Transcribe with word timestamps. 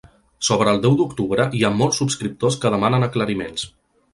Sobre 0.45 0.71
el 0.75 0.79
deu 0.85 0.95
d’octubre 1.01 1.45
hi 1.57 1.61
ha 1.63 1.71
molts 1.81 2.01
subscriptors 2.03 2.59
que 2.65 2.73
demanen 2.77 3.09
aclariments. 3.11 3.71